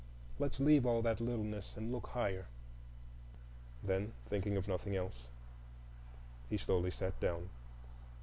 [0.39, 2.47] Let's leave all that littleness, and look higher."
[3.83, 5.27] Then, thinking of nothing else,
[6.49, 7.49] he slowly sat down.